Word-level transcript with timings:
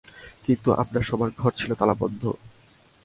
কিন্তু 0.45 0.69
আপনার 0.73 1.03
শোবার 1.09 1.29
ঘর 1.39 1.51
ছিল 1.51 1.71
তালাবন্ধ। 1.73 2.23